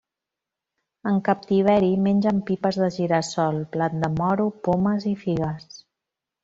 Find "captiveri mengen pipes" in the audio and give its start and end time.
1.27-2.81